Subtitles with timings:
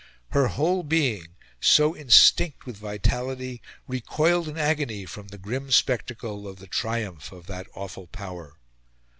[0.31, 6.57] Her whole being, so instinct with vitality, recoiled in agony from the grim spectacle of
[6.57, 8.55] the triumph of that awful power.